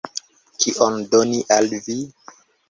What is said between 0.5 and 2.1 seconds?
Kion doni al vi?